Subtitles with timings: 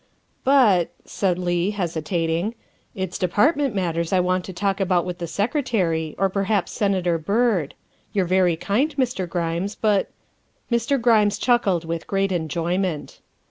[0.57, 2.55] ''"But," said Leigh, hesitating,"
[2.95, 7.19] it's Department matters I want to talk about with the Secretary, or per haps Senator
[7.19, 7.75] Byrd.
[8.11, 9.29] You're very kind, Mr.
[9.29, 10.09] Grimes, but"
[10.71, 10.99] Mr.
[10.99, 13.19] Grimes chuckled with great enjoyment.